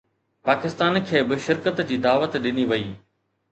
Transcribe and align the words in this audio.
پاڪستان 0.47 0.93
کي 1.09 1.19
به 1.27 1.35
شرڪت 1.45 1.77
جي 1.91 1.97
دعوت 2.09 2.31
ڏني 2.49 2.65
وئي 2.73 2.89